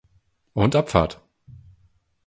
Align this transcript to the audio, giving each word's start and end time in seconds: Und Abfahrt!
Und 0.55 0.75
Abfahrt! 0.75 1.21